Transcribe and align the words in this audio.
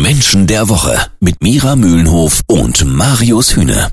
Menschen 0.00 0.46
der 0.46 0.70
Woche 0.70 0.98
mit 1.20 1.42
Mira 1.42 1.76
Mühlenhof 1.76 2.40
und 2.46 2.82
Marius 2.86 3.54
Hühne. 3.54 3.92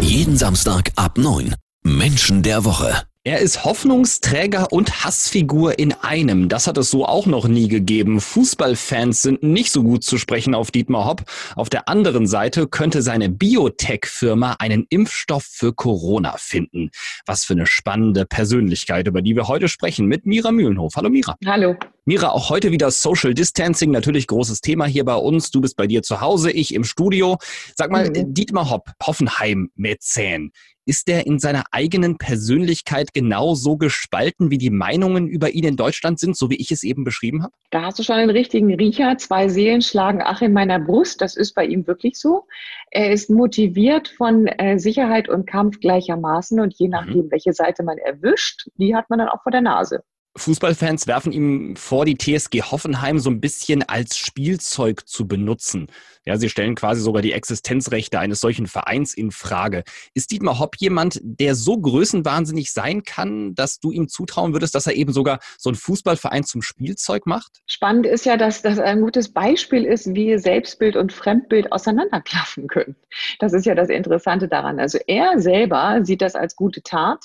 Jeden 0.00 0.36
Samstag 0.36 0.90
ab 0.96 1.16
9. 1.16 1.54
Menschen 1.84 2.42
der 2.42 2.64
Woche. 2.64 3.02
Er 3.22 3.38
ist 3.38 3.64
Hoffnungsträger 3.64 4.72
und 4.72 5.04
Hassfigur 5.04 5.78
in 5.78 5.92
einem. 5.92 6.48
Das 6.48 6.66
hat 6.66 6.76
es 6.76 6.90
so 6.90 7.06
auch 7.06 7.26
noch 7.26 7.46
nie 7.46 7.68
gegeben. 7.68 8.20
Fußballfans 8.20 9.22
sind 9.22 9.44
nicht 9.44 9.70
so 9.70 9.84
gut 9.84 10.02
zu 10.02 10.18
sprechen 10.18 10.56
auf 10.56 10.72
Dietmar 10.72 11.04
Hopp. 11.04 11.22
Auf 11.54 11.70
der 11.70 11.88
anderen 11.88 12.26
Seite 12.26 12.66
könnte 12.66 13.00
seine 13.00 13.28
Biotech-Firma 13.28 14.56
einen 14.58 14.86
Impfstoff 14.88 15.44
für 15.44 15.72
Corona 15.72 16.34
finden. 16.36 16.90
Was 17.26 17.44
für 17.44 17.52
eine 17.52 17.66
spannende 17.66 18.26
Persönlichkeit, 18.26 19.06
über 19.06 19.22
die 19.22 19.36
wir 19.36 19.46
heute 19.46 19.68
sprechen 19.68 20.06
mit 20.06 20.26
Mira 20.26 20.50
Mühlenhof. 20.50 20.94
Hallo 20.96 21.10
Mira. 21.10 21.36
Hallo. 21.46 21.76
Mira, 22.08 22.30
auch 22.30 22.48
heute 22.48 22.72
wieder 22.72 22.90
Social 22.90 23.34
Distancing, 23.34 23.90
natürlich 23.90 24.26
großes 24.28 24.62
Thema 24.62 24.86
hier 24.86 25.04
bei 25.04 25.16
uns. 25.16 25.50
Du 25.50 25.60
bist 25.60 25.76
bei 25.76 25.86
dir 25.86 26.02
zu 26.02 26.22
Hause, 26.22 26.50
ich 26.50 26.72
im 26.72 26.84
Studio. 26.84 27.36
Sag 27.76 27.90
mal, 27.90 28.08
mhm. 28.08 28.32
Dietmar 28.32 28.70
Hopp, 28.70 28.88
Hoffenheim-Mäzen. 29.06 30.52
Ist 30.86 31.06
der 31.06 31.26
in 31.26 31.38
seiner 31.38 31.64
eigenen 31.70 32.16
Persönlichkeit 32.16 33.12
genauso 33.12 33.76
gespalten, 33.76 34.50
wie 34.50 34.56
die 34.56 34.70
Meinungen 34.70 35.28
über 35.28 35.50
ihn 35.50 35.64
in 35.64 35.76
Deutschland 35.76 36.18
sind, 36.18 36.34
so 36.34 36.48
wie 36.48 36.56
ich 36.56 36.70
es 36.70 36.82
eben 36.82 37.04
beschrieben 37.04 37.42
habe? 37.42 37.52
Da 37.72 37.82
hast 37.82 37.98
du 37.98 38.02
schon 38.02 38.16
den 38.16 38.30
richtigen 38.30 38.72
Riecher. 38.72 39.18
Zwei 39.18 39.50
Seelen 39.50 39.82
schlagen 39.82 40.22
ach 40.24 40.40
in 40.40 40.54
meiner 40.54 40.78
Brust. 40.78 41.20
Das 41.20 41.36
ist 41.36 41.52
bei 41.52 41.66
ihm 41.66 41.86
wirklich 41.86 42.16
so. 42.16 42.46
Er 42.90 43.12
ist 43.12 43.28
motiviert 43.28 44.08
von 44.08 44.46
äh, 44.46 44.78
Sicherheit 44.78 45.28
und 45.28 45.46
Kampf 45.46 45.78
gleichermaßen 45.80 46.58
und 46.58 46.72
je 46.78 46.86
mhm. 46.86 46.92
nachdem, 46.92 47.24
mhm. 47.26 47.30
welche 47.32 47.52
Seite 47.52 47.82
man 47.82 47.98
erwischt, 47.98 48.66
die 48.78 48.96
hat 48.96 49.10
man 49.10 49.18
dann 49.18 49.28
auch 49.28 49.42
vor 49.42 49.52
der 49.52 49.60
Nase. 49.60 50.02
Fußballfans 50.38 51.06
werfen 51.06 51.32
ihm 51.32 51.76
vor, 51.76 52.04
die 52.04 52.16
TSG 52.16 52.62
Hoffenheim 52.62 53.18
so 53.18 53.30
ein 53.30 53.40
bisschen 53.40 53.82
als 53.82 54.16
Spielzeug 54.16 55.06
zu 55.06 55.28
benutzen. 55.28 55.88
Ja, 56.24 56.36
sie 56.36 56.48
stellen 56.50 56.74
quasi 56.74 57.00
sogar 57.00 57.22
die 57.22 57.32
Existenzrechte 57.32 58.18
eines 58.18 58.40
solchen 58.40 58.66
Vereins 58.66 59.14
in 59.14 59.30
Frage. 59.30 59.82
Ist 60.14 60.30
Dietmar 60.30 60.58
Hopp 60.58 60.76
jemand, 60.76 61.20
der 61.22 61.54
so 61.54 61.78
größenwahnsinnig 61.78 62.72
sein 62.72 63.02
kann, 63.02 63.54
dass 63.54 63.80
du 63.80 63.92
ihm 63.92 64.08
zutrauen 64.08 64.52
würdest, 64.52 64.74
dass 64.74 64.86
er 64.86 64.94
eben 64.94 65.12
sogar 65.12 65.38
so 65.56 65.70
einen 65.70 65.76
Fußballverein 65.76 66.44
zum 66.44 66.60
Spielzeug 66.62 67.26
macht? 67.26 67.60
Spannend 67.66 68.06
ist 68.06 68.26
ja, 68.26 68.36
dass 68.36 68.60
das 68.60 68.78
ein 68.78 69.00
gutes 69.00 69.32
Beispiel 69.32 69.84
ist, 69.84 70.14
wie 70.14 70.38
Selbstbild 70.38 70.96
und 70.96 71.12
Fremdbild 71.12 71.72
auseinanderklaffen 71.72 72.66
können. 72.66 72.96
Das 73.38 73.52
ist 73.52 73.64
ja 73.64 73.74
das 73.74 73.88
Interessante 73.88 74.48
daran. 74.48 74.78
Also 74.78 74.98
er 75.06 75.40
selber 75.40 76.00
sieht 76.02 76.20
das 76.20 76.34
als 76.34 76.56
gute 76.56 76.82
Tat. 76.82 77.24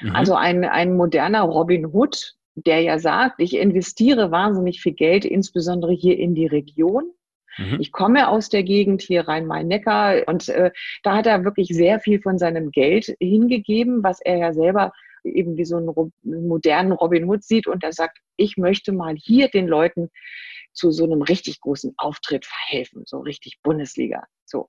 Mhm. 0.00 0.16
Also 0.16 0.34
ein, 0.34 0.64
ein 0.64 0.96
moderner 0.96 1.42
Robin 1.42 1.86
Hood, 1.86 2.34
der 2.54 2.80
ja 2.80 2.98
sagt, 2.98 3.40
ich 3.40 3.56
investiere 3.56 4.30
wahnsinnig 4.30 4.80
viel 4.80 4.92
Geld, 4.92 5.24
insbesondere 5.24 5.92
hier 5.92 6.18
in 6.18 6.34
die 6.34 6.46
Region. 6.46 7.12
Mhm. 7.58 7.78
Ich 7.80 7.92
komme 7.92 8.28
aus 8.28 8.48
der 8.48 8.62
Gegend 8.62 9.02
hier 9.02 9.28
Rhein-Main-Neckar 9.28 10.22
und 10.26 10.48
äh, 10.48 10.70
da 11.02 11.16
hat 11.16 11.26
er 11.26 11.44
wirklich 11.44 11.68
sehr 11.68 12.00
viel 12.00 12.20
von 12.20 12.38
seinem 12.38 12.70
Geld 12.70 13.14
hingegeben, 13.20 14.02
was 14.02 14.20
er 14.20 14.36
ja 14.38 14.52
selber 14.52 14.92
eben 15.24 15.56
wie 15.56 15.64
so 15.64 15.76
einen 15.76 16.12
modernen 16.24 16.92
Robin 16.92 17.28
Hood 17.28 17.44
sieht 17.44 17.66
und 17.66 17.84
er 17.84 17.92
sagt, 17.92 18.18
ich 18.36 18.56
möchte 18.56 18.92
mal 18.92 19.14
hier 19.16 19.48
den 19.48 19.68
Leuten 19.68 20.10
zu 20.72 20.90
so 20.90 21.04
einem 21.04 21.22
richtig 21.22 21.60
großen 21.60 21.94
Auftritt 21.96 22.46
verhelfen, 22.46 23.04
so 23.06 23.20
richtig 23.20 23.60
Bundesliga. 23.62 24.24
So. 24.44 24.68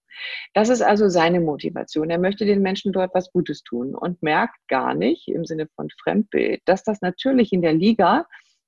Das 0.54 0.70
ist 0.70 0.82
also 0.82 1.10
seine 1.10 1.40
Motivation. 1.40 2.10
Er 2.10 2.20
möchte 2.20 2.46
den 2.46 2.62
Menschen 2.62 2.94
dort 2.94 3.14
was 3.14 3.32
Gutes 3.32 3.64
tun 3.64 3.96
und 3.96 4.22
merkt 4.24 4.56
gar 4.68 4.94
nicht 4.94 5.28
im 5.28 5.46
Sinne 5.46 5.68
von 5.76 5.90
Fremdbild, 6.02 6.62
dass 6.66 6.84
das 6.84 7.02
natürlich 7.02 7.52
in 7.54 7.62
der 7.62 7.74
Liga 7.74 8.26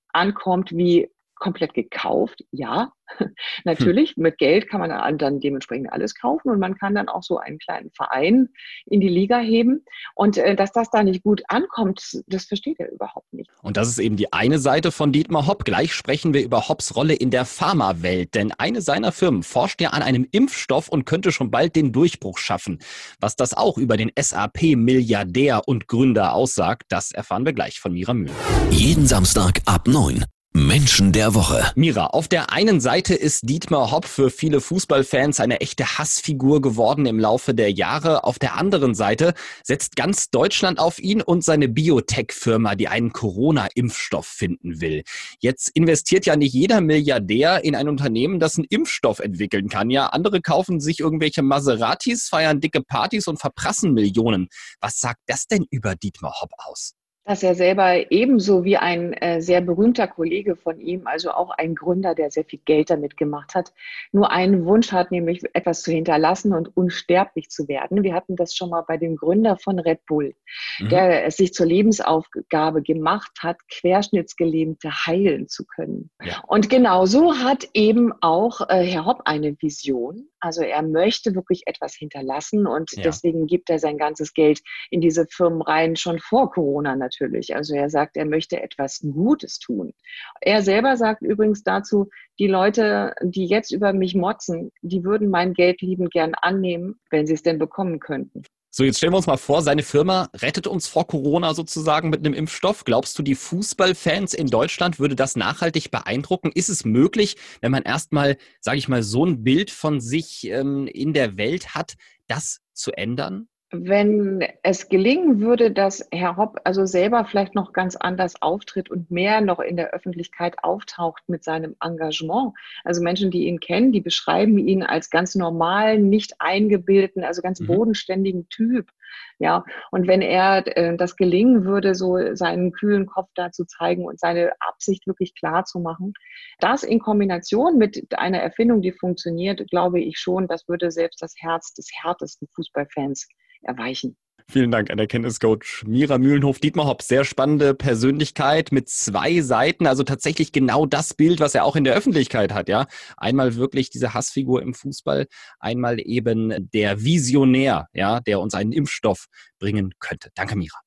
ankommt 0.10 0.72
wie 0.72 1.10
komplett 1.36 1.74
gekauft. 1.74 2.44
Ja, 2.52 2.92
natürlich, 3.64 4.12
hm. 4.12 4.24
mit 4.24 4.38
Geld 4.38 4.68
kann 4.70 4.80
man 4.80 5.18
dann 5.18 5.40
dementsprechend 5.40 5.92
alles 5.92 6.16
kaufen 6.16 6.50
und 6.50 6.60
man 6.60 6.78
kann 6.78 6.96
dann 6.96 7.10
auch 7.10 7.24
so 7.24 7.38
einen 7.38 7.60
kleinen 7.60 7.92
Verein 7.92 8.50
in 8.86 9.00
die 9.00 9.10
Liga 9.10 9.40
heben. 9.40 9.86
Und 10.16 10.38
äh, 10.38 10.56
dass 10.56 10.72
das 10.72 10.90
da 10.90 11.04
nicht 11.04 11.24
gut 11.24 11.44
ankommt, 11.48 12.24
das 12.28 12.46
versteht 12.46 12.80
er 12.80 12.92
überhaupt 12.92 13.32
nicht. 13.34 13.50
Und 13.62 13.78
das 13.78 13.88
ist 13.88 14.00
eben 14.00 14.16
die 14.16 14.34
eine 14.34 14.60
Seite 14.60 14.92
von 14.92 15.12
Dietmar 15.12 15.48
Hopp. 15.48 15.66
Gleich 15.66 15.94
sprechen 15.94 16.34
wir 16.34 16.44
über 16.44 16.68
Hopps 16.68 16.96
Rolle 16.96 17.14
in 17.14 17.32
der 17.32 17.46
Pharmawelt, 17.46 18.36
denn 18.36 18.52
eine 18.58 18.82
seiner 18.82 19.12
Firmen 19.12 19.44
forscht 19.44 19.82
ja 19.82 19.90
an 19.90 20.02
einem 20.02 20.28
Impfstoff 20.32 20.90
und 20.90 21.06
könnte 21.06 21.32
schon 21.32 21.52
bald 21.52 21.76
den 21.76 21.92
Durchbruch 21.92 22.38
schaffen. 22.38 22.80
Was 23.20 23.36
das 23.36 23.54
auch 23.54 23.78
über 23.78 23.98
den 23.98 24.12
SAP-Milliardär 24.18 25.68
und 25.68 25.88
Gründer 25.88 26.34
aussagt, 26.34 26.84
das 26.90 27.12
erfahren 27.12 27.46
wir 27.46 27.54
gleich 27.54 27.80
von 27.80 27.94
Mira 27.94 28.14
Mühl. 28.14 28.32
Jeden 28.72 29.08
Samstag 29.08 29.62
ab 29.66 29.88
9 29.88 30.26
Menschen 30.58 31.12
der 31.12 31.36
Woche. 31.36 31.70
Mira, 31.76 32.06
auf 32.08 32.30
der 32.30 32.54
einen 32.54 32.80
Seite 32.80 33.14
ist 33.14 33.42
Dietmar 33.50 33.92
Hopp 33.92 34.06
für 34.06 34.30
viele 34.30 34.62
Fußballfans 34.62 35.42
eine 35.42 35.60
echte 35.60 35.98
Hassfigur 35.98 36.62
geworden 36.62 37.06
im 37.06 37.20
Laufe 37.20 37.54
der 37.54 37.74
Jahre. 37.74 38.24
Auf 38.24 38.40
der 38.40 38.56
anderen 38.56 38.96
Seite 38.96 39.34
setzt 39.64 39.98
ganz 39.98 40.30
Deutschland 40.30 40.80
auf 40.80 40.98
ihn 40.98 41.22
und 41.22 41.44
seine 41.44 41.68
Biotech-Firma, 41.68 42.76
die 42.76 42.88
einen 42.88 43.12
Corona-Impfstoff 43.12 44.28
finden 44.28 44.80
will. 44.80 45.04
Jetzt 45.40 45.72
investiert 45.74 46.26
ja 46.26 46.38
nicht 46.38 46.54
jeder 46.54 46.80
Milliardär 46.80 47.66
in 47.66 47.76
ein 47.76 47.90
Unternehmen, 47.90 48.40
das 48.40 48.58
einen 48.58 48.68
Impfstoff 48.70 49.20
entwickeln 49.20 49.68
kann. 49.68 49.90
Ja, 49.90 50.06
andere 50.08 50.40
kaufen 50.40 50.80
sich 50.80 51.02
irgendwelche 51.02 51.42
Maseratis, 51.42 52.30
feiern 52.30 52.62
dicke 52.62 52.82
Partys 52.82 53.28
und 53.28 53.42
verprassen 53.42 53.94
Millionen. 53.94 54.48
Was 54.80 55.02
sagt 55.02 55.20
das 55.28 55.48
denn 55.48 55.66
über 55.70 55.96
Dietmar 55.96 56.40
Hopp 56.40 56.52
aus? 56.60 56.94
Dass 57.26 57.42
er 57.42 57.56
selber 57.56 58.12
ebenso 58.12 58.64
wie 58.64 58.78
ein 58.78 59.14
äh, 59.14 59.42
sehr 59.42 59.60
berühmter 59.60 60.08
Kollege 60.08 60.56
von 60.56 60.80
ihm, 60.80 61.08
also 61.08 61.32
auch 61.32 61.50
ein 61.50 61.74
Gründer, 61.74 62.14
der 62.14 62.30
sehr 62.30 62.46
viel 62.46 62.60
Geld 62.66 62.92
damit 62.92 63.18
gemacht 63.18 63.56
hat, 63.56 63.74
nur 64.12 64.32
einen 64.32 64.66
Wunsch 64.66 64.92
hat, 64.92 65.12
nämlich 65.12 65.42
etwas 65.54 65.82
zu 65.82 65.92
hinterlassen 65.92 66.54
und 66.54 66.78
unsterblich 66.78 67.50
zu 67.50 67.68
werden. 67.68 68.04
Wir 68.04 68.14
hatten 68.14 68.36
das 68.36 68.56
schon 68.56 68.70
mal 68.70 68.84
bei 68.88 68.98
dem 68.98 69.16
Gründer 69.16 69.58
von 69.58 69.80
Red 69.80 70.06
Bull, 70.06 70.36
mhm. 70.80 70.90
der 70.90 71.26
es 71.26 71.38
sich 71.38 71.52
zur 71.54 71.66
Lebensaufgabe 71.66 72.84
gemacht 72.84 73.32
hat, 73.40 73.58
Querschnittsgelähmte 73.70 74.92
heilen 75.08 75.48
zu 75.48 75.66
können. 75.66 76.12
Ja. 76.24 76.44
Und 76.46 76.70
genauso 76.70 77.34
hat 77.40 77.68
eben 77.74 78.14
auch 78.22 78.70
äh, 78.70 78.84
Herr 78.84 79.06
Hopp 79.06 79.22
eine 79.26 79.56
Vision. 79.60 80.30
Also 80.40 80.62
er 80.62 80.84
möchte 80.84 81.34
wirklich 81.34 81.64
etwas 81.66 81.96
hinterlassen 81.96 82.68
und 82.68 82.92
ja. 82.92 83.02
deswegen 83.02 83.48
gibt 83.48 83.72
er 83.72 83.80
sein 83.80 83.98
ganzes 83.98 84.36
Geld 84.36 84.62
in 84.92 85.02
diese 85.02 85.26
Firmen 85.26 85.64
rein, 85.64 85.96
schon 85.96 86.20
vor 86.20 86.52
Corona 86.52 86.96
natürlich 86.96 87.15
natürlich. 87.16 87.56
Also 87.56 87.76
er 87.76 87.90
sagt, 87.90 88.18
er 88.18 88.26
möchte 88.26 88.62
etwas 88.62 89.00
Gutes 89.00 89.60
tun. 89.60 89.94
Er 90.42 90.62
selber 90.62 90.98
sagt 90.98 91.22
übrigens 91.22 91.64
dazu, 91.64 92.10
die 92.40 92.48
Leute, 92.48 93.14
die 93.22 93.46
jetzt 93.46 93.72
über 93.72 93.94
mich 93.94 94.16
motzen, 94.16 94.72
die 94.82 95.04
würden 95.04 95.30
mein 95.30 95.54
Geld 95.54 95.82
liebend 95.82 96.12
gern 96.12 96.34
annehmen, 96.36 97.00
wenn 97.10 97.28
sie 97.28 97.34
es 97.34 97.44
denn 97.44 97.60
bekommen 97.60 98.00
könnten. 98.00 98.44
So, 98.72 98.84
jetzt 98.84 98.98
stellen 98.98 99.14
wir 99.14 99.18
uns 99.18 99.28
mal 99.28 99.38
vor, 99.38 99.62
seine 99.62 99.84
Firma 99.84 100.28
rettet 100.36 100.68
uns 100.68 100.90
vor 100.90 101.08
Corona 101.08 101.54
sozusagen 101.54 102.10
mit 102.10 102.20
einem 102.20 102.34
Impfstoff. 102.34 102.84
Glaubst 102.84 103.18
du, 103.18 103.24
die 103.24 103.36
Fußballfans 103.36 104.34
in 104.34 104.48
Deutschland 104.48 105.00
würde 105.00 105.16
das 105.16 105.38
nachhaltig 105.38 105.92
beeindrucken? 105.92 106.52
Ist 106.54 106.68
es 106.68 106.84
möglich, 106.84 107.38
wenn 107.62 107.72
man 107.72 107.84
erstmal, 107.84 108.36
sage 108.60 108.78
ich 108.78 108.90
mal, 108.90 109.02
so 109.02 109.26
ein 109.26 109.46
Bild 109.46 109.72
von 109.72 110.02
sich 110.02 110.46
ähm, 110.50 110.88
in 110.88 111.14
der 111.14 111.38
Welt 111.38 111.74
hat, 111.74 111.94
das 112.28 112.60
zu 112.74 112.92
ändern? 112.92 113.48
Wenn 113.84 114.44
es 114.64 114.90
gelingen 114.90 115.40
würde, 115.40 115.72
dass 115.72 116.08
Herr 116.12 116.38
Hopp 116.38 116.60
also 116.64 116.86
selber 116.86 117.26
vielleicht 117.26 117.56
noch 117.56 117.74
ganz 117.74 117.96
anders 117.96 118.42
auftritt 118.42 118.90
und 118.90 119.12
mehr 119.12 119.42
noch 119.42 119.60
in 119.60 119.76
der 119.76 119.92
Öffentlichkeit 119.92 120.56
auftaucht 120.64 121.24
mit 121.28 121.44
seinem 121.44 121.76
Engagement. 121.82 122.54
Also 122.84 123.02
Menschen, 123.02 123.32
die 123.32 123.48
ihn 123.48 123.60
kennen, 123.60 123.92
die 123.92 124.02
beschreiben 124.02 124.58
ihn 124.58 124.84
als 124.84 125.10
ganz 125.10 125.36
normalen, 125.36 126.10
nicht 126.10 126.36
eingebildeten, 126.40 127.24
also 127.24 127.42
ganz 127.42 127.60
mhm. 127.60 127.68
bodenständigen 127.68 128.48
Typ. 128.50 128.90
Ja, 129.38 129.66
und 129.92 130.08
wenn 130.08 130.22
er 130.22 130.66
äh, 130.78 130.96
das 130.96 131.18
gelingen 131.18 131.66
würde, 131.66 131.94
so 131.94 132.36
seinen 132.36 132.72
kühlen 132.72 133.06
Kopf 133.06 133.30
da 133.36 133.52
zu 133.52 133.66
zeigen 133.66 134.06
und 134.06 134.20
seine 134.20 134.54
Absicht 134.60 135.08
wirklich 135.08 135.36
klar 135.36 135.66
zu 135.66 135.80
machen, 135.80 136.14
das 136.60 136.84
in 136.84 137.00
Kombination 137.00 137.78
mit 137.78 138.18
einer 138.18 138.40
Erfindung, 138.40 138.82
die 138.82 138.94
funktioniert, 138.94 139.70
glaube 139.70 140.00
ich 140.00 140.20
schon, 140.20 140.48
das 140.48 140.68
würde 140.68 140.92
selbst 140.92 141.22
das 141.22 141.34
Herz 141.38 141.74
des 141.74 141.90
härtesten 142.02 142.48
Fußballfans 142.56 143.28
erweichen. 143.62 144.18
Vielen 144.48 144.70
Dank 144.70 144.92
an 144.92 144.98
der 144.98 145.08
Kenntniscoach 145.08 145.84
Mira 145.88 146.20
Mühlenhof. 146.20 146.60
Dietmar 146.60 146.86
Hopp, 146.86 147.02
sehr 147.02 147.26
spannende 147.26 147.74
Persönlichkeit 147.74 148.72
mit 148.72 148.88
zwei 148.90 149.42
Seiten, 149.42 149.88
also 149.88 150.04
tatsächlich 150.04 150.52
genau 150.52 150.86
das 150.86 151.16
Bild, 151.16 151.40
was 151.40 151.56
er 151.56 151.66
auch 151.66 151.76
in 151.76 151.84
der 151.84 151.96
Öffentlichkeit 151.96 152.54
hat, 152.54 152.70
ja. 152.70 152.86
Einmal 153.18 153.56
wirklich 153.56 153.90
diese 153.90 154.14
Hassfigur 154.14 154.62
im 154.62 154.76
Fußball, 154.76 155.26
einmal 155.60 156.00
eben 156.00 156.70
der 156.74 157.04
Visionär, 157.04 157.88
ja, 157.94 158.20
der 158.20 158.40
uns 158.40 158.54
einen 158.54 158.72
Impfstoff 158.72 159.26
bringen 159.58 159.94
könnte. 160.00 160.30
Danke, 160.36 160.56
Mira. 160.56 160.85